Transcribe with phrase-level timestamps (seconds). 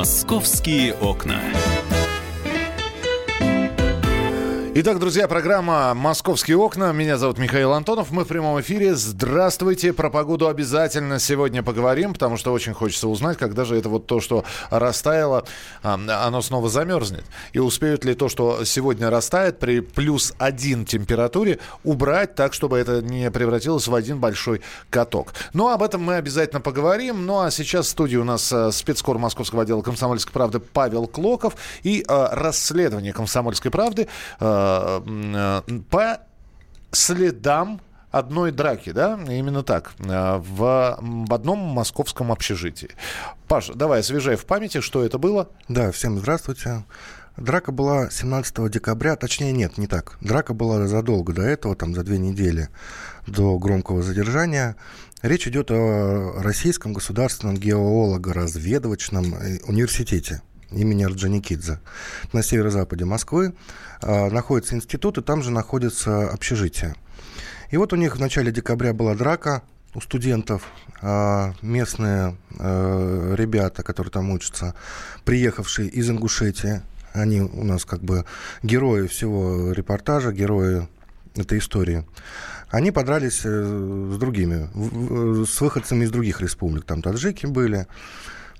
[0.00, 1.42] Московские окна.
[4.82, 6.90] Итак, друзья, программа «Московские окна».
[6.92, 8.12] Меня зовут Михаил Антонов.
[8.12, 8.94] Мы в прямом эфире.
[8.94, 9.92] Здравствуйте.
[9.92, 14.20] Про погоду обязательно сегодня поговорим, потому что очень хочется узнать, когда же это вот то,
[14.20, 15.44] что растаяло,
[15.82, 17.26] а, оно снова замерзнет.
[17.52, 23.02] И успеют ли то, что сегодня растает при плюс один температуре, убрать так, чтобы это
[23.02, 25.34] не превратилось в один большой каток.
[25.52, 27.26] Но об этом мы обязательно поговорим.
[27.26, 31.56] Ну а сейчас в студии у нас э, спецкор Московского отдела «Комсомольской правды» Павел Клоков
[31.82, 34.08] и э, расследование «Комсомольской правды»
[35.90, 36.20] по
[36.92, 42.90] следам одной драки, да, именно так, э, в, в одном московском общежитии.
[43.48, 45.48] Паш, давай, освежай в памяти, что это было.
[45.68, 46.84] Да, всем здравствуйте.
[47.36, 50.18] Драка была 17 декабря, точнее нет, не так.
[50.20, 52.68] Драка была задолго до этого, там за две недели
[53.26, 54.76] до громкого задержания.
[55.22, 61.80] Речь идет о Российском государственном геолого-разведывательном э, университете имени Орджоникидзе
[62.32, 63.54] на северо-западе Москвы.
[64.02, 66.94] А, находится институт, и там же находится общежитие.
[67.70, 69.62] И вот у них в начале декабря была драка
[69.94, 70.62] у студентов.
[71.02, 74.74] А, местные а, ребята, которые там учатся,
[75.24, 78.24] приехавшие из Ингушетии, они у нас как бы
[78.62, 80.88] герои всего репортажа, герои
[81.34, 82.04] этой истории.
[82.70, 84.68] Они подрались э, с другими,
[85.44, 86.84] с выходцами из других республик.
[86.84, 87.86] Там таджики были.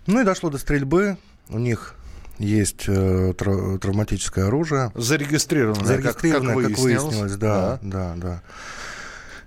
[0.06, 1.16] Ну и дошло до стрельбы.
[1.48, 1.94] У них
[2.40, 4.90] есть э, тра- травматическое оружие.
[4.94, 7.36] Зарегистрированное, Зарегистрированное, как, как, как выяснилось.
[7.36, 8.42] Да, да, да, да.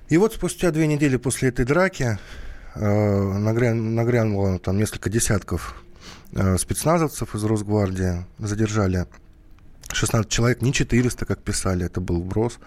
[0.10, 2.20] И вот спустя две недели после этой драки
[2.76, 5.82] э, нагрян, нагрянуло там несколько десятков
[6.34, 8.26] э, спецназовцев из Росгвардии.
[8.38, 9.08] Задержали
[9.92, 12.60] 16 человек, не 400, как писали, это был вброс.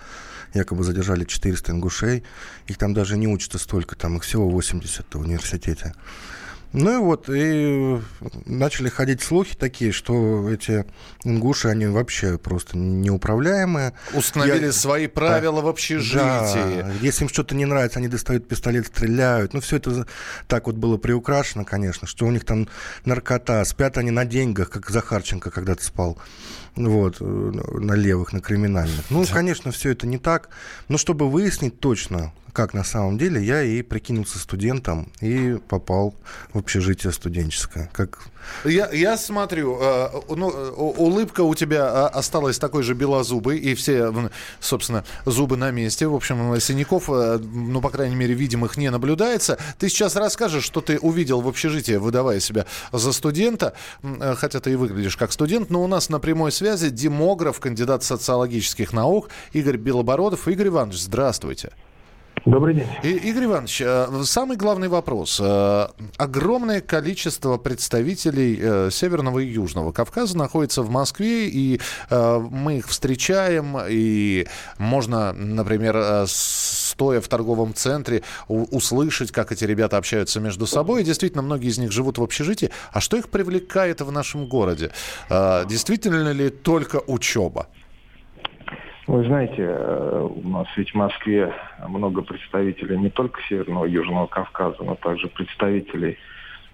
[0.55, 2.25] Якобы задержали 400 ингушей.
[2.67, 5.95] Их там даже не учатся столько, там их всего 80 в университете.
[6.77, 7.99] Ну и вот, и
[8.45, 10.85] начали ходить слухи такие, что эти
[11.25, 13.95] ингуши, они вообще просто неуправляемые.
[14.13, 14.73] Установили Я...
[14.73, 16.83] свои правила да, в общежитии.
[16.83, 16.93] Да.
[17.01, 19.55] Если им что-то не нравится, они достают пистолет, стреляют.
[19.55, 20.07] Ну, все это
[20.49, 22.69] так вот было приукрашено, конечно, что у них там
[23.07, 23.65] наркота.
[23.65, 26.19] Спят они на деньгах, как Захарченко когда-то спал
[26.77, 29.05] вот, на левых, на криминальных.
[29.11, 30.51] Ну, конечно, все это не так.
[30.89, 36.15] Но чтобы выяснить точно, как на самом деле, я и прикинулся студентом и попал
[36.53, 37.91] в общежитие студенческое.
[37.93, 38.19] Как...
[38.65, 44.13] Я, я смотрю, э, ну, улыбка у тебя э, осталась такой же белозубой, и все,
[44.61, 46.07] собственно, зубы на месте.
[46.07, 49.59] В общем, синяков, э, ну, по крайней мере, видимых не наблюдается.
[49.79, 54.73] Ты сейчас расскажешь, что ты увидел в общежитии, выдавая себя за студента, э, хотя ты
[54.73, 59.77] и выглядишь как студент, но у нас на прямой связи демограф, кандидат социологических наук Игорь
[59.77, 60.49] Белобородов.
[60.49, 61.73] Игорь Иванович, здравствуйте.
[62.47, 62.87] Добрый день.
[63.03, 65.41] И, Игорь Иванович, э, самый главный вопрос.
[65.43, 72.89] Э, огромное количество представителей э, Северного и Южного Кавказа находится в Москве, и мы их
[72.89, 74.47] встречаем, и
[74.79, 81.03] можно, например, стоя в торговом центре, услышать, как эти ребята общаются между собой.
[81.03, 82.71] И действительно, многие из них живут в общежитии.
[82.93, 84.93] А что их привлекает в нашем городе?
[85.29, 87.67] Действительно ли только учеба?
[89.07, 91.55] Вы знаете, э, у нас ведь в Москве
[91.87, 96.19] много представителей не только Северного и Южного Кавказа, но также представителей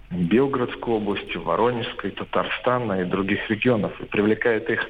[0.09, 3.91] Белгородской области, Воронежской, Татарстана и других регионов.
[4.01, 4.83] И привлекает их,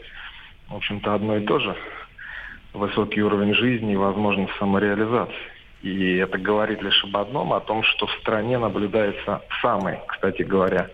[0.69, 1.75] в общем-то, одно и то же.
[2.71, 5.35] Высокий уровень жизни и возможность самореализации.
[5.81, 10.89] И это говорит лишь об одном, о том, что в стране наблюдается самый, кстати говоря,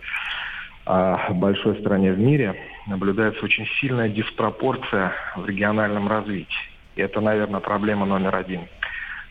[1.30, 2.56] большой стране в мире
[2.90, 6.70] наблюдается очень сильная диспропорция в региональном развитии.
[6.96, 8.62] И это, наверное, проблема номер один,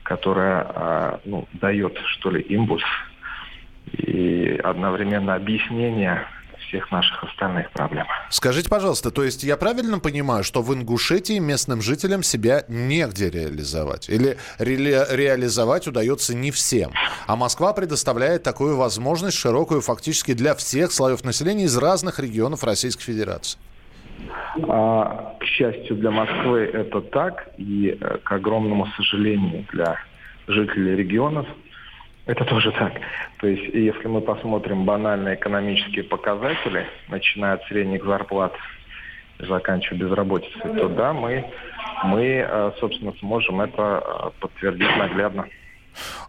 [0.05, 2.85] которая а, ну, дает, что ли, импульс
[3.93, 6.25] и одновременно объяснение
[6.69, 8.07] всех наших остальных проблем.
[8.31, 14.09] Скажите, пожалуйста, то есть я правильно понимаю, что в Ингушетии местным жителям себя негде реализовать?
[14.09, 16.93] Или ре- реализовать удается не всем?
[17.27, 23.05] А Москва предоставляет такую возможность широкую фактически для всех слоев населения из разных регионов Российской
[23.05, 23.59] Федерации?
[24.69, 29.97] А, к счастью для Москвы это так, и э, к огромному сожалению для
[30.47, 31.47] жителей регионов
[32.29, 32.93] это тоже так.
[33.39, 38.53] То есть, если мы посмотрим банальные экономические показатели, начиная от средних зарплат
[39.39, 41.45] заканчивая безработицей, то да, мы,
[42.05, 45.47] мы, э, собственно, сможем это э, подтвердить наглядно.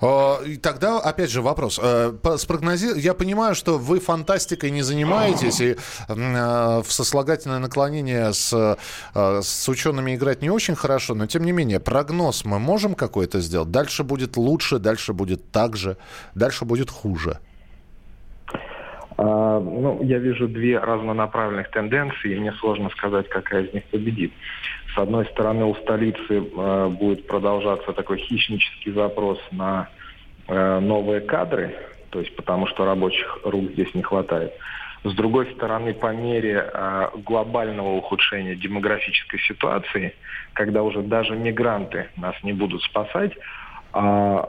[0.02, 1.80] А, и тогда, опять же, вопрос.
[1.82, 3.00] Э, спрогнози...
[3.00, 9.70] Я понимаю, что вы фантастикой не занимаетесь, и э, в сослагательное наклонение с, э, с
[9.70, 13.72] учеными играть не очень хорошо, но тем не менее, прогноз мы можем какой-то сделать?
[13.72, 15.98] Дальше будет лучше, дальше будет так же,
[16.36, 17.40] дальше будет хуже?
[19.22, 24.32] А, ну, я вижу две разнонаправленных тенденции, и мне сложно сказать, какая из них победит.
[24.94, 29.90] С одной стороны, у столицы а, будет продолжаться такой хищнический запрос на
[30.48, 31.76] а, новые кадры,
[32.10, 34.54] то есть потому что рабочих рук здесь не хватает.
[35.04, 40.14] С другой стороны, по мере э, глобального ухудшения демографической ситуации,
[40.52, 43.32] когда уже даже мигранты нас не будут спасать,
[43.94, 44.44] э,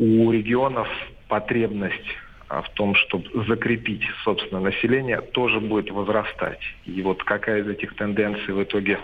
[0.00, 0.88] у регионов
[1.28, 2.08] потребность
[2.48, 6.60] в том, чтобы закрепить, собственно, население, тоже будет возрастать.
[6.86, 8.98] И вот какая из этих тенденций в итоге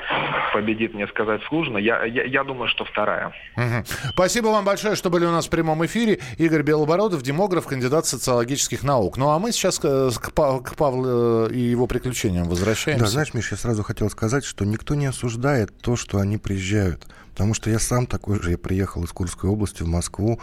[0.52, 1.78] победит, мне сказать сложно.
[1.78, 3.32] Я, я, я думаю, что вторая.
[3.56, 3.84] Угу.
[4.10, 6.20] Спасибо вам большое, что были у нас в прямом эфире.
[6.38, 9.16] Игорь Белобородов, демограф, кандидат социологических наук.
[9.18, 13.04] Ну а мы сейчас к, к, к Павлу и его приключениям возвращаемся.
[13.04, 17.06] Да, знаешь, Миша, я сразу хотел сказать, что никто не осуждает то, что они приезжают.
[17.34, 20.40] Потому что я сам такой же, я приехал из Курской области в Москву,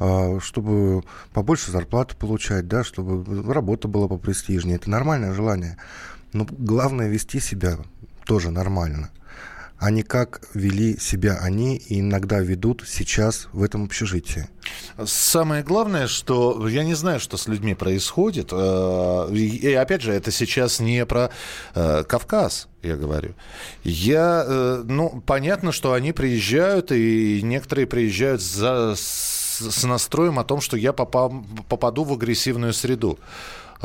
[0.00, 4.76] а, чтобы побольше зарплаты получать, да, чтобы работа была попрестижнее.
[4.76, 5.78] Это нормальное желание.
[6.32, 7.78] Но главное вести себя
[8.26, 9.10] тоже нормально
[9.84, 14.48] а не как вели себя они и иногда ведут сейчас в этом общежитии.
[15.04, 18.48] Самое главное, что я не знаю, что с людьми происходит.
[18.50, 21.28] Э, и опять же, это сейчас не про
[21.74, 23.34] э, Кавказ, я говорю.
[23.82, 30.62] Я, э, ну, понятно, что они приезжают, и некоторые приезжают за, с настроем о том,
[30.62, 33.18] что я попаду в агрессивную среду.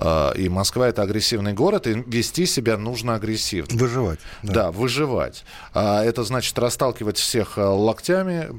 [0.02, 3.78] А, и Москва это агрессивный город, и вести себя нужно агрессивно.
[3.78, 4.20] Выживать.
[4.44, 5.44] Да, да выживать.
[5.74, 8.50] А это значит расталкивать всех а, локтями,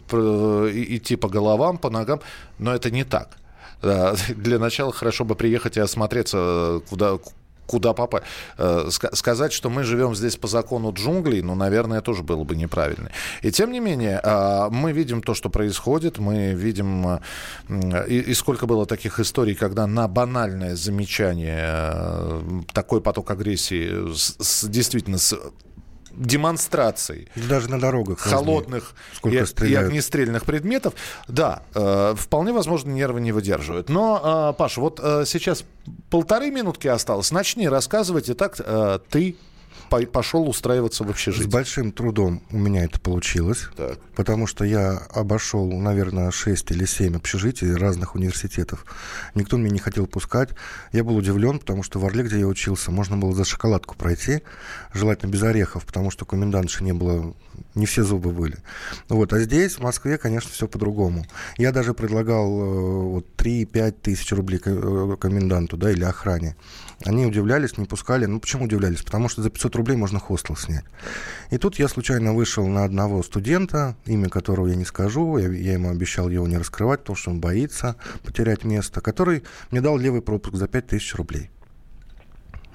[0.94, 2.20] идти по головам, по ногам,
[2.58, 3.38] но это не так.
[3.82, 7.18] Для начала хорошо бы приехать и осмотреться, куда,
[7.70, 8.24] куда попасть.
[8.58, 13.10] Э, сказать, что мы живем здесь по закону джунглей, ну, наверное, тоже было бы неправильно.
[13.42, 17.20] И тем не менее, а, мы видим то, что происходит, мы видим,
[17.68, 24.34] э, и, сколько было таких историй, когда на банальное замечание э, такой поток агрессии с,
[24.40, 25.36] с, действительно с
[26.12, 27.28] демонстраций.
[27.36, 28.18] Даже на дорогах.
[28.18, 30.94] Холодных и, и огнестрельных предметов.
[31.28, 33.88] Да, э, вполне возможно, нервы не выдерживают.
[33.88, 35.64] Но, э, Паша, вот э, сейчас
[36.10, 37.30] полторы минутки осталось.
[37.30, 38.30] Начни рассказывать.
[38.30, 39.36] Итак, э, ты
[40.12, 41.48] пошел устраиваться в общежитие?
[41.48, 43.98] С большим трудом у меня это получилось, так.
[44.14, 48.84] потому что я обошел, наверное, 6 или 7 общежитий разных университетов.
[49.34, 50.50] Никто меня не хотел пускать.
[50.92, 54.42] Я был удивлен, потому что в Орле, где я учился, можно было за шоколадку пройти,
[54.92, 57.34] желательно без орехов, потому что комендантши не было,
[57.74, 58.56] не все зубы были.
[59.08, 59.32] Вот.
[59.32, 61.26] А здесь, в Москве, конечно, все по-другому.
[61.56, 66.56] Я даже предлагал э, вот, 3-5 тысяч рублей э, коменданту да, или охране.
[67.04, 68.26] Они удивлялись, не пускали.
[68.26, 69.02] Ну, почему удивлялись?
[69.02, 70.84] Потому что за 500 рублей можно хостел снять.
[71.50, 75.74] И тут я случайно вышел на одного студента, имя которого я не скажу, я, я
[75.74, 80.22] ему обещал его не раскрывать, потому что он боится потерять место, который мне дал левый
[80.22, 81.50] пропуск за 5000 рублей.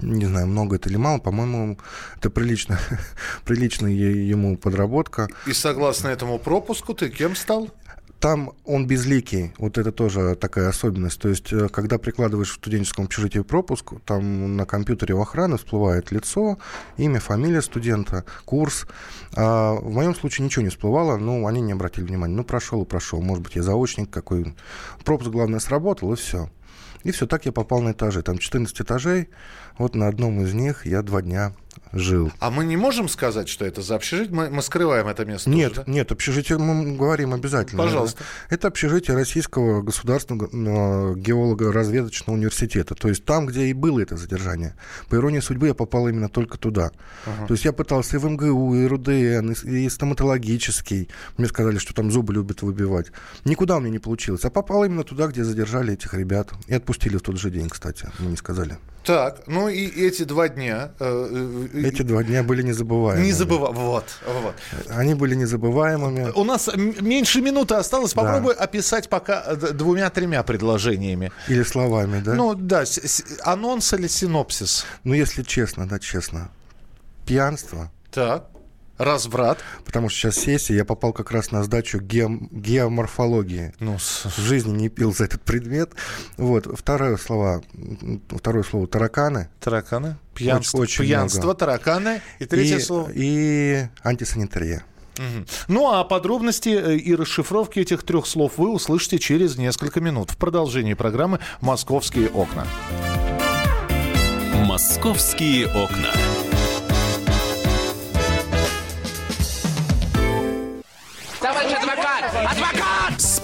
[0.02, 1.80] Не знаю, много это или мало, по-моему,
[2.18, 2.78] это прилично,
[3.46, 5.28] приличная ему подработка.
[5.48, 7.72] И согласно этому пропуску ты кем стал?
[8.20, 11.20] Там он безликий, вот это тоже такая особенность.
[11.20, 16.12] То есть, э, когда прикладываешь в студенческом общежитии пропуск, там на компьютере у охраны всплывает
[16.12, 16.58] лицо,
[16.98, 18.88] имя, фамилия студента, курс.
[19.36, 22.36] А в моем случае ничего не всплывало, ну, они не обратили внимания.
[22.36, 23.22] Ну, прошел и прошел.
[23.22, 24.56] Может быть, я заочник какой.
[25.04, 26.50] Пропуск, главное, сработал, и все.
[27.04, 28.24] И все, так я попал на этажи.
[28.24, 29.30] Там 14 этажей.
[29.78, 31.54] Вот на одном из них я два дня
[31.92, 32.32] жил.
[32.40, 34.36] А мы не можем сказать, что это за общежитие?
[34.36, 35.50] Мы, мы скрываем это место?
[35.50, 35.92] Нет, тоже, да?
[35.92, 37.84] нет, общежитие мы говорим обязательно.
[37.84, 38.24] Пожалуйста.
[38.50, 42.96] Это общежитие Российского государственного э, геолого-разведочного университета.
[42.96, 44.76] То есть там, где и было это задержание.
[45.10, 46.92] По иронии судьбы я попал именно только туда.
[47.26, 47.48] Ага.
[47.48, 51.10] То есть я пытался и в МГУ, и РУДН, и, и стоматологический.
[51.38, 53.08] Мне сказали, что там зубы любят выбивать.
[53.46, 54.46] Никуда у меня не получилось.
[54.46, 56.50] А попал именно туда, где задержали этих ребят.
[56.68, 58.10] И отпустили в тот же день, кстати.
[58.20, 58.78] Мне не сказали.
[59.06, 60.92] Так, ну и эти два дня...
[61.00, 63.28] Э, э, эти два дня были незабываемыми.
[63.28, 64.56] Незабываемыми, вот, вот.
[64.90, 66.32] Они были незабываемыми.
[66.36, 68.16] У нас меньше минуты осталось.
[68.16, 68.64] Попробуй да.
[68.64, 71.32] описать пока э, двумя-тремя предложениями.
[71.48, 72.34] Или словами, да?
[72.34, 72.84] Ну да,
[73.44, 74.86] анонс или синопсис?
[75.04, 76.50] Ну, если честно, да, честно.
[77.28, 77.92] Пьянство.
[78.12, 78.55] Так.
[78.98, 79.60] Разврат.
[79.84, 83.74] Потому что сейчас сессия, я попал как раз на сдачу ге- геоморфологии.
[83.80, 84.26] Ну, с...
[84.26, 85.92] В жизни не пил за этот предмет.
[86.38, 86.68] Вот.
[86.78, 87.64] Второе слово,
[88.30, 89.50] второе слово тараканы.
[89.60, 90.18] Тараканы.
[90.34, 91.60] Пьянство, очень, очень пьянство много.
[91.60, 92.22] тараканы.
[92.40, 93.12] И третье и, слово.
[93.14, 94.84] И антисанитария.
[95.18, 95.46] Угу.
[95.70, 100.38] Ну а подробности э, и расшифровки этих трех слов вы услышите через несколько минут в
[100.38, 102.68] продолжении программы «Московские окна».
[104.66, 106.12] «Московские окна».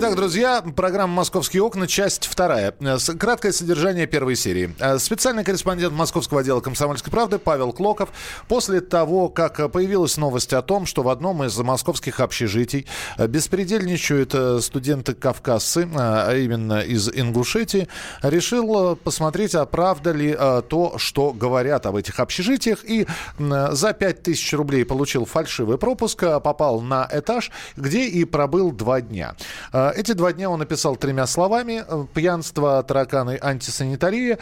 [0.00, 2.72] Итак, друзья, программа «Московские окна», часть вторая.
[3.18, 4.72] Краткое содержание первой серии.
[4.78, 8.10] Э, специальный корреспондент московского отдела «Комсомольской правды» Павел Клоков
[8.46, 12.86] после того, как появилась новость о том, что в одном из московских общежитий
[13.16, 17.88] э, беспредельничают э, студенты-кавказцы, а именно из Ингушетии,
[18.22, 20.32] решил посмотреть, а правда ли
[20.68, 27.08] то, что говорят об этих общежитиях, и за 5000 рублей получил фальшивый пропуск, попал на
[27.12, 29.34] этаж, где и пробыл два дня.
[29.72, 31.84] Э, эти два дня он написал тремя словами.
[31.86, 34.38] Э, Пьянство, тараканы, антисанитария.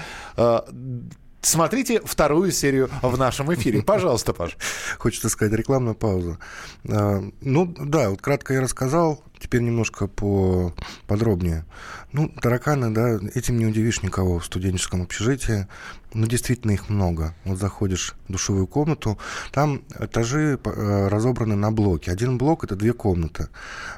[1.46, 3.80] Смотрите вторую серию в нашем эфире.
[3.80, 4.56] Пожалуйста, Паш.
[4.98, 6.38] Хочется сказать рекламную паузу.
[6.82, 10.74] Ну, да, вот кратко я рассказал, теперь немножко по
[11.06, 11.64] подробнее.
[12.10, 15.68] Ну, тараканы, да, этим не удивишь никого в студенческом общежитии.
[16.14, 17.32] Ну, действительно, их много.
[17.44, 19.16] Вот заходишь в душевую комнату,
[19.52, 22.10] там этажи э, разобраны на блоки.
[22.10, 23.50] Один блок– это две комнаты.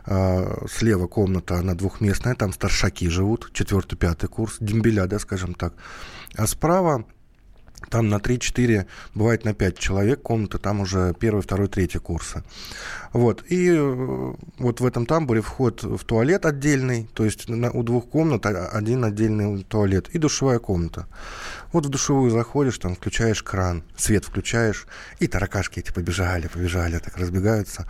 [0.05, 5.73] Э, слева комната, она двухместная, там старшаки живут, четвертый, пятый курс, дембеля, да, скажем так.
[6.37, 7.07] А справа
[7.90, 12.42] там на 3-4, бывает на 5 человек комната, там уже первый, второй, третий курсы.
[13.12, 13.45] Вот.
[13.49, 18.09] И э, вот в этом тамбуре вход в туалет отдельный, то есть на, у двух
[18.09, 21.07] комнат один отдельный туалет и душевая комната.
[21.73, 24.87] Вот в душевую заходишь, там включаешь кран, свет включаешь,
[25.18, 27.87] и таракашки эти побежали, побежали, так разбегаются.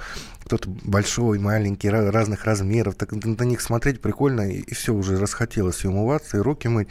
[0.49, 2.95] Кто-то большой, маленький, разных размеров.
[2.95, 6.88] Так на них смотреть прикольно, и, и все, уже расхотелось и умываться, и руки мыть.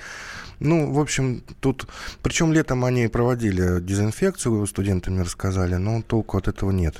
[0.60, 1.88] Ну, в общем, тут...
[2.22, 6.98] Причем летом они проводили дезинфекцию, студентами рассказали, но толку от этого нет.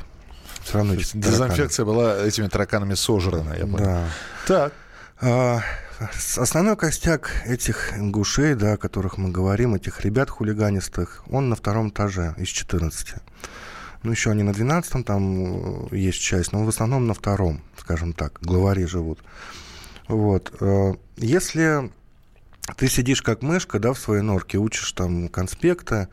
[0.64, 3.86] Все равно Дезинфекция была этими тараканами сожрана, я понял.
[3.86, 4.04] Да.
[4.48, 4.74] Так.
[5.22, 5.62] А,
[6.38, 11.90] основной костяк этих гушей, да, о которых мы говорим, этих ребят хулиганистых, он на втором
[11.90, 13.14] этаже из 14.
[14.04, 18.14] Ну, еще они на 12 там э, есть часть, но в основном на втором, скажем
[18.14, 19.20] так, главари живут.
[20.08, 20.54] Вот.
[20.60, 21.92] Э, если
[22.76, 26.10] ты сидишь как мышка, да, в своей норке, учишь там конспекты,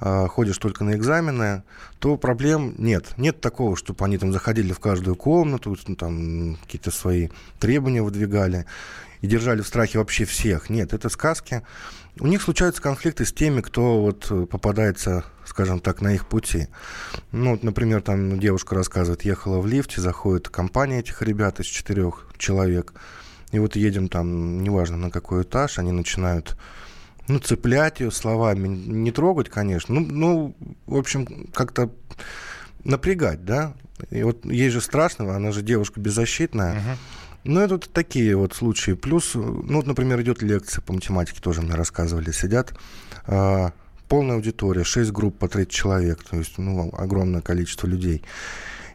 [0.00, 1.64] э, ходишь только на экзамены,
[1.98, 3.14] то проблем нет.
[3.18, 8.64] Нет такого, чтобы они там заходили в каждую комнату, там какие-то свои требования выдвигали
[9.20, 10.70] и держали в страхе вообще всех.
[10.70, 11.62] Нет, это сказки.
[12.20, 16.68] У них случаются конфликты с теми, кто вот попадается, скажем так, на их пути.
[17.32, 22.26] Ну, вот, например, там девушка рассказывает, ехала в лифте, заходит компания этих ребят из четырех
[22.36, 22.94] человек,
[23.50, 26.56] и вот едем там, неважно на какой этаж, они начинают
[27.28, 31.90] ну, цеплять ее словами, не трогать, конечно, ну, ну в общем, как-то
[32.84, 33.74] напрягать, да.
[34.10, 36.74] И вот ей же страшно, она же девушка беззащитная.
[36.74, 36.96] Uh-huh.
[37.44, 38.92] Ну, это вот такие вот случаи.
[38.92, 42.30] Плюс, ну, вот, например, идет лекция по математике, тоже мне рассказывали.
[42.30, 42.74] Сидят
[43.26, 43.70] э,
[44.08, 48.22] полная аудитория, 6 групп по 30 человек, то есть, ну, огромное количество людей.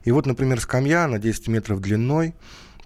[0.03, 2.33] И вот, например, скамья на 10 метров длиной,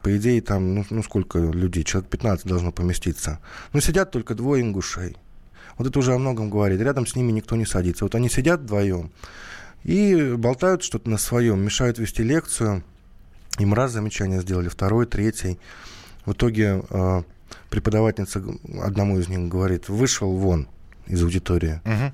[0.01, 3.39] по идее, там, ну, ну сколько людей, человек 15 должно поместиться.
[3.73, 5.17] Но сидят только двое ингушей.
[5.77, 6.81] Вот это уже о многом говорит.
[6.81, 8.05] Рядом с ними никто не садится.
[8.05, 9.11] Вот они сидят вдвоем
[9.83, 12.83] и болтают что-то на своем, мешают вести лекцию–
[13.59, 15.59] им раз замечание сделали, второй, третий.
[16.25, 17.23] В итоге э,
[17.69, 18.43] преподавательница
[18.81, 20.67] одному из них говорит, вышел вон
[21.07, 21.81] из аудитории.
[21.85, 22.13] Угу.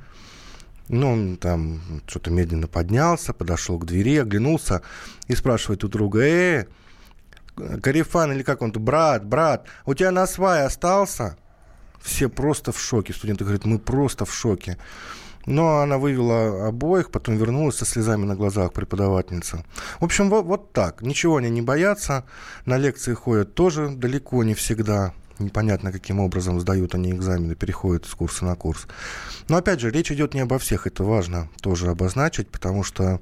[0.89, 4.81] Ну, он там что-то медленно поднялся, подошел к двери, оглянулся
[5.27, 6.65] и спрашивает у друга, э,
[7.81, 11.37] Карифан или как он, брат, брат, у тебя на свай остался?
[12.01, 13.13] Все просто в шоке.
[13.13, 14.77] Студенты говорят, мы просто в шоке.
[15.45, 19.65] Но она вывела обоих, потом вернулась со слезами на глазах преподавательница.
[19.99, 21.01] В общем, вот, вот так.
[21.01, 22.25] Ничего они не боятся.
[22.65, 25.13] На лекции ходят тоже далеко не всегда.
[25.39, 28.87] Непонятно, каким образом сдают они экзамены, переходят с курса на курс.
[29.49, 30.85] Но опять же, речь идет не обо всех.
[30.85, 33.19] Это важно тоже обозначить, потому что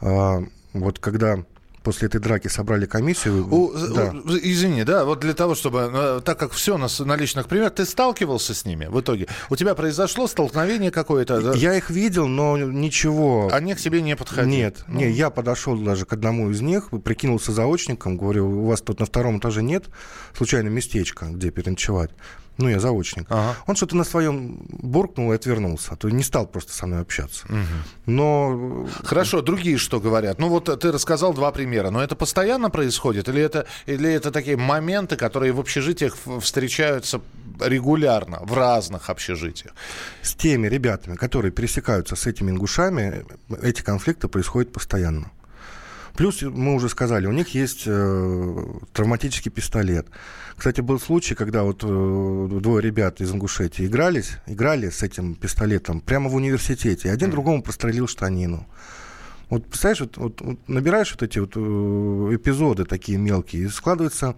[0.00, 1.44] э, вот когда
[1.82, 3.46] после этой драки собрали комиссию.
[3.50, 4.12] У, да.
[4.42, 7.84] извини, да, вот для того, чтобы, э, так как все на, на личных примерах, ты
[7.84, 9.28] сталкивался с ними в итоге?
[9.48, 11.40] У тебя произошло столкновение какое-то?
[11.40, 11.52] Да?
[11.54, 13.48] Я их видел, но ничего.
[13.52, 14.56] Они к себе не подходили?
[14.56, 15.00] Нет, ну.
[15.00, 19.06] нет, я подошел даже к одному из них, прикинулся заочником, говорю, у вас тут на
[19.06, 19.86] втором этаже нет
[20.36, 22.10] случайно местечко, где переночевать?
[22.60, 23.26] Ну, я заочник.
[23.30, 23.56] Ага.
[23.66, 25.96] Он что-то на своем буркнул и отвернулся.
[25.96, 27.46] То есть не стал просто со мной общаться.
[27.46, 28.12] Угу.
[28.12, 28.86] Но...
[29.02, 30.38] Хорошо, другие что говорят?
[30.38, 31.90] Ну, вот ты рассказал два примера.
[31.90, 33.28] Но это постоянно происходит?
[33.28, 37.20] Или это, или это такие моменты, которые в общежитиях встречаются
[37.60, 39.72] регулярно в разных общежитиях.
[40.22, 43.24] С теми ребятами, которые пересекаются с этими ингушами,
[43.62, 45.30] эти конфликты происходят постоянно.
[46.14, 50.06] Плюс, мы уже сказали, у них есть э, травматический пистолет.
[50.56, 56.00] Кстати, был случай, когда вот э, двое ребят из Ингушетии игрались, играли с этим пистолетом
[56.00, 58.66] прямо в университете, и один другому прострелил штанину.
[59.48, 64.36] Вот представляешь, вот, вот, вот набираешь вот эти вот э, эпизоды такие мелкие, и складывается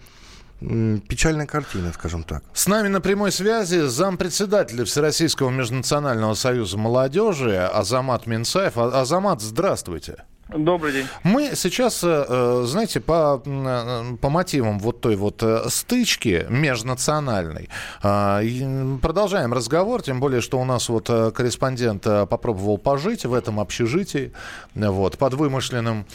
[1.09, 2.45] печальная картина, скажем так.
[2.55, 8.77] С нами на прямой связи зампредседателя Всероссийского межнационального союза молодежи Азамат Минсаев.
[8.77, 10.25] А, Азамат, здравствуйте.
[10.57, 11.07] Добрый день.
[11.23, 17.69] Мы сейчас, э, э, знаете, по, э, по мотивам вот той вот стычки межнациональной
[18.01, 24.33] продолжаем разговор, тем более, что у нас вот корреспондент попробовал пожить в этом общежитии,
[24.75, 26.07] вот, под вымышленным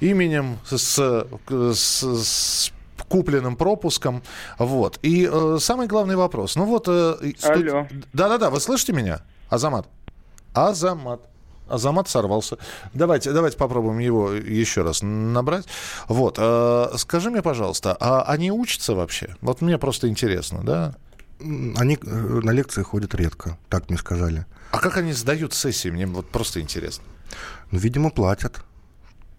[0.00, 2.72] именем с, с, с
[3.08, 4.22] купленным пропуском.
[4.58, 4.98] Вот.
[5.02, 6.56] И самый главный вопрос.
[6.56, 6.88] Ну вот...
[6.88, 7.86] Алло.
[8.12, 9.20] Да-да-да, вы слышите меня?
[9.48, 9.86] Азамат.
[10.54, 11.20] Азамат.
[11.68, 12.58] Азамат сорвался.
[12.94, 15.66] Давайте, давайте попробуем его еще раз набрать.
[16.08, 19.36] Вот, э, скажи мне, пожалуйста, а они учатся вообще?
[19.40, 20.94] Вот мне просто интересно, да?
[21.40, 24.46] Они э, на лекции ходят редко, так мне сказали.
[24.70, 25.88] А как они сдают сессии?
[25.88, 27.04] Мне вот просто интересно.
[27.70, 28.62] Ну, видимо, платят.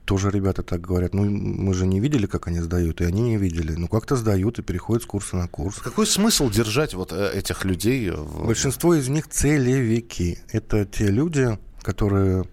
[0.06, 1.14] Тоже ребята так говорят.
[1.14, 3.74] Ну, мы же не видели, как они сдают, и они не видели.
[3.74, 5.80] Ну, как-то сдают и переходят с курса на курс.
[5.80, 8.12] Какой смысл держать вот э, этих людей?
[8.12, 10.40] Большинство из них целевики.
[10.52, 12.46] Это те люди, которые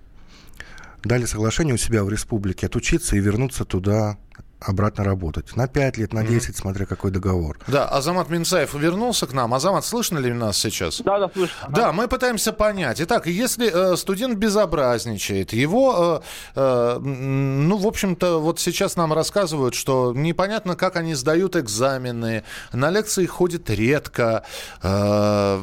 [1.02, 4.19] дали соглашение у себя в республике отучиться и вернуться туда
[4.64, 5.56] обратно работать.
[5.56, 6.59] На 5 лет, на 10, mm-hmm.
[6.59, 7.59] смотря какой договор.
[7.66, 9.54] Да, Азамат Минцаев вернулся к нам.
[9.54, 11.00] Азамат, слышно ли нас сейчас?
[11.00, 11.68] Да, да, слышно.
[11.68, 13.00] Да, мы пытаемся понять.
[13.00, 16.23] Итак, если э, студент безобразничает, его,
[16.54, 22.44] э, э, ну, в общем-то, вот сейчас нам рассказывают, что непонятно, как они сдают экзамены,
[22.73, 24.44] на лекции ходят редко.
[24.83, 25.62] Э,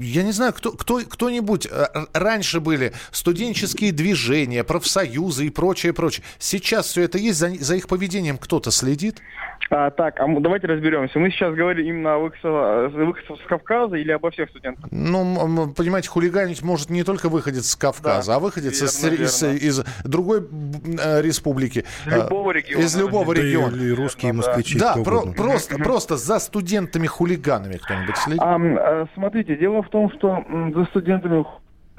[0.00, 1.68] я не знаю, кто, кто, кто-нибудь...
[1.70, 6.24] Э, раньше были студенческие движения, профсоюзы и прочее, прочее.
[6.38, 9.20] Сейчас все это есть, за, за их поведением ним кто-то следит?
[9.72, 11.18] А, так, а давайте разберемся.
[11.18, 14.86] Мы сейчас говорим именно о выходцах, с Кавказа или обо всех студентах?
[14.90, 19.54] Ну, понимаете, хулиганить может не только выходец с Кавказа, да, а выходец верно, из, верно.
[19.56, 21.84] из, из другой э, республики.
[22.06, 22.82] Из любого региона.
[22.82, 23.76] Из любого да, региона.
[23.76, 24.78] Или русские москвичи.
[24.78, 28.42] Да, про, просто, просто за студентами-хулиганами кто-нибудь следит?
[28.42, 31.44] А, э, смотрите, дело в том, что за студентами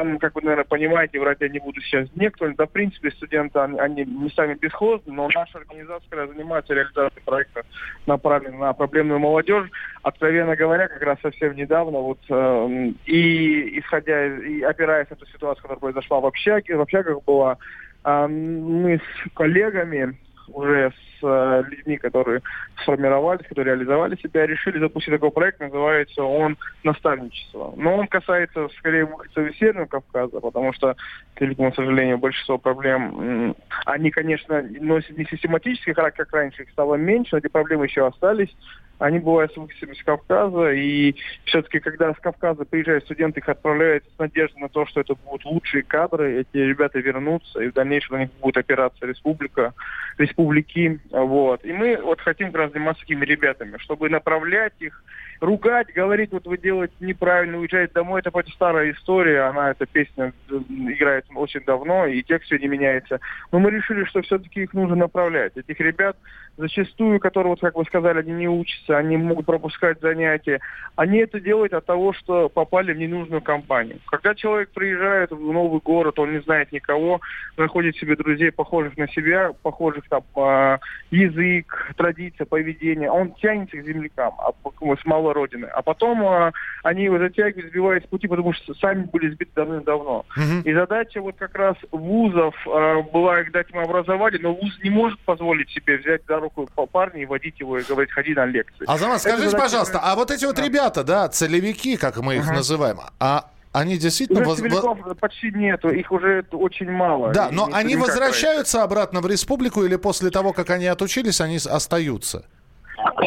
[0.02, 3.60] там, как вы, наверное, понимаете, врать я не буду сейчас некоторые, да, в принципе, студенты,
[3.60, 7.64] они, не сами бесхозны, но наша организация, которая занимается реализацией проекта,
[8.08, 9.70] направленного на проблемную молодежь,
[10.02, 15.62] откровенно говоря, как раз совсем недавно, вот, э, и исходя, и опираясь на эту ситуацию,
[15.62, 17.58] которая произошла в общаге, в общагах была,
[18.04, 20.18] э, мы с коллегами,
[20.50, 22.42] уже с э, людьми, которые
[22.84, 27.74] сформировались, которые реализовали себя, решили запустить такой проект, называется он «Наставничество».
[27.76, 30.96] Но он касается скорее выходцев из Северного Кавказа, потому что,
[31.36, 36.96] к великому сожалению, большинство проблем, они, конечно, носят не систематический характер, как раньше, их стало
[36.96, 38.56] меньше, но эти проблемы еще остались
[39.02, 44.04] они бывают с выходцами с Кавказа, и все-таки, когда с Кавказа приезжают студенты, их отправляют
[44.06, 48.18] с надеждой на то, что это будут лучшие кадры, эти ребята вернутся, и в дальнейшем
[48.18, 49.74] на них будет опираться республика,
[50.20, 51.66] республики, вот.
[51.66, 55.04] И мы вот хотим как раз заниматься такими ребятами, чтобы направлять их,
[55.40, 60.32] ругать, говорить, вот вы делаете неправильно, уезжаете домой, это хоть старая история, она, эта песня
[60.50, 63.20] играет очень давно, и текст не меняется.
[63.52, 65.58] Но мы решили, что все-таки их нужно направлять.
[65.58, 66.16] Этих ребят
[66.58, 70.60] зачастую, которые, вот как вы сказали, они не учатся, они могут пропускать занятия,
[70.96, 74.00] они это делают от того, что попали в ненужную компанию.
[74.10, 77.22] Когда человек приезжает в новый город, он не знает никого,
[77.58, 83.86] находит себе друзей, похожих на себя, похожих там по язык, традиция, поведение, он тянется к
[83.86, 84.52] землякам, а
[84.96, 85.66] с малой родины.
[85.66, 86.52] А потом а,
[86.84, 90.26] они его затягивают, сбивают с пути, потому что сами были сбиты давным-давно.
[90.36, 90.62] Угу.
[90.66, 95.20] И задача вот как раз вузов а, была дать им образование, но вуз не может
[95.20, 98.81] позволить себе взять за руку парня и водить его и говорить, ходи на лекции.
[98.88, 99.64] Азамат, скажите, задача...
[99.64, 100.66] пожалуйста, а вот эти вот да.
[100.66, 102.54] ребята, да, целевики, как мы их угу.
[102.54, 104.42] называем, а они действительно...
[104.42, 105.18] Уже воз...
[105.20, 107.32] почти нету, их уже очень мало.
[107.32, 112.46] Да, но они возвращаются обратно в республику или после того, как они отучились, они остаются?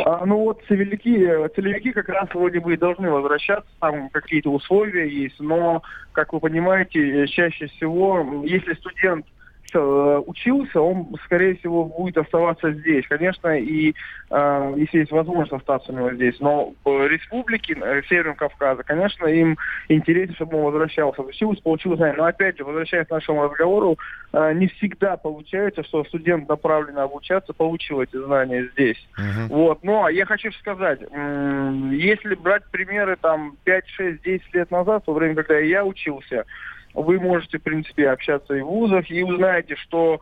[0.04, 5.40] А, ну вот целевики, целевики как раз вроде бы должны возвращаться, там какие-то условия есть,
[5.40, 9.33] но, как вы понимаете, чаще всего, если студент э,
[9.80, 13.06] учился, он, скорее всего, будет оставаться здесь.
[13.08, 13.94] Конечно, и
[14.30, 16.38] э, если есть возможность остаться у него здесь.
[16.40, 19.56] Но в республике э, Северного Кавказа, конечно, им
[19.88, 21.22] интересно, чтобы он возвращался.
[21.22, 22.14] Учился, получил знания.
[22.16, 23.98] Но опять же, возвращаясь к нашему разговору,
[24.32, 28.98] э, не всегда получается, что студент, направленный обучаться, получил эти знания здесь.
[29.18, 29.48] Uh-huh.
[29.48, 29.84] Вот.
[29.84, 35.12] Но я хочу сказать, если брать примеры там 5, 6, 10 лет назад, в то
[35.12, 36.44] время, когда я учился,
[36.94, 40.20] вы можете, в принципе, общаться и в вузах, и узнаете, что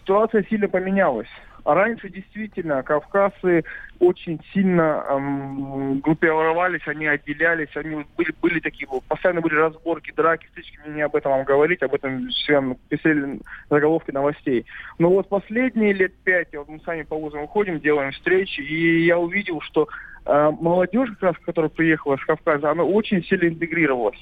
[0.00, 1.28] ситуация сильно поменялась.
[1.64, 3.62] А раньше действительно кавказцы
[4.00, 10.80] очень сильно эм, группировались, они отделялись, они были, были такие, постоянно были разборки, драки, стычки,
[10.88, 13.38] не об этом вам говорить, об этом всем писали
[13.70, 14.66] заголовки новостей.
[14.98, 19.18] Но вот последние лет пять, вот мы сами по вузам уходим, делаем встречи, и я
[19.18, 19.86] увидел, что
[20.24, 24.18] молодежь, как раз, которая приехала с Кавказа, она очень сильно интегрировалась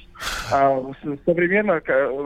[0.53, 1.81] э, в современный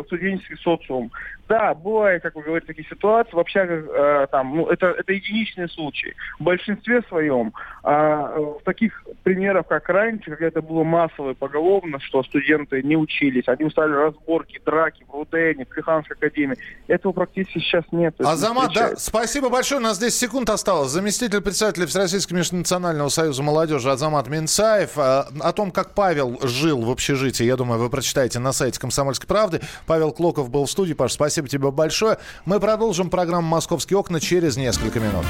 [0.04, 1.10] студенческий социум.
[1.48, 5.68] Да, бывает, как вы говорите, такие ситуации в общагах, э, там, ну, это, это единичные
[5.68, 6.14] случаи.
[6.38, 7.52] В большинстве своем,
[7.84, 13.46] э, в таких примерах, как раньше, когда это было массово поголовно, что студенты не учились,
[13.46, 16.56] они устали разборки, драки в РУДН, в Лиханской академии,
[16.88, 18.14] этого практически сейчас нет.
[18.20, 20.90] Азамат, да, спасибо большое, у нас 10 секунд осталось.
[20.90, 24.96] Заместитель председателя Всероссийского межнационального союза молодежи Азамат Минцаев.
[24.96, 29.28] Э, о том, как Павел жил в общежитии, я думаю, вы прочитаете на сайте «Комсомольской
[29.28, 29.60] правды».
[29.86, 30.94] Павел Клоков был в студии.
[30.94, 32.18] Паш, спасибо Спасибо тебе большое.
[32.44, 35.24] Мы продолжим программу «Московские окна» через несколько минут.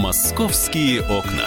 [0.00, 1.46] «Московские окна».